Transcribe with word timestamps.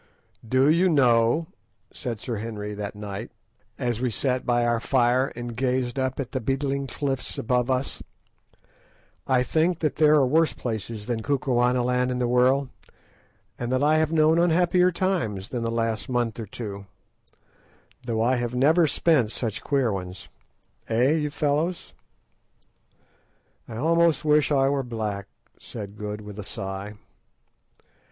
"Do 0.43 0.67
you 0.67 0.89
know," 0.89 1.45
said 1.93 2.19
Sir 2.19 2.37
Henry 2.37 2.73
that 2.73 2.95
night, 2.95 3.29
as 3.77 4.01
we 4.01 4.09
sat 4.09 4.47
by 4.47 4.65
our 4.65 4.79
fire 4.79 5.27
and 5.35 5.55
gazed 5.55 5.99
up 5.99 6.19
at 6.19 6.31
the 6.31 6.41
beetling 6.41 6.87
cliffs 6.87 7.37
above 7.37 7.69
us, 7.69 8.01
"I 9.27 9.43
think 9.43 9.77
that 9.81 9.97
there 9.97 10.15
are 10.15 10.25
worse 10.25 10.53
places 10.53 11.05
than 11.05 11.21
Kukuanaland 11.21 12.09
in 12.09 12.17
the 12.17 12.27
world, 12.27 12.69
and 13.59 13.71
that 13.71 13.83
I 13.83 13.97
have 13.99 14.11
known 14.11 14.39
unhappier 14.39 14.91
times 14.91 15.49
than 15.49 15.61
the 15.61 15.69
last 15.69 16.09
month 16.09 16.39
or 16.39 16.47
two, 16.47 16.87
though 18.03 18.23
I 18.23 18.37
have 18.37 18.55
never 18.55 18.87
spent 18.87 19.31
such 19.31 19.63
queer 19.63 19.91
ones. 19.93 20.29
Eh! 20.89 21.11
you 21.13 21.29
fellows?" 21.29 21.93
"I 23.67 23.75
almost 23.77 24.25
wish 24.25 24.51
I 24.51 24.67
were 24.67 24.81
back," 24.81 25.27
said 25.59 25.95
Good, 25.95 26.21
with 26.21 26.39
a 26.39 26.43
sigh. 26.43 26.95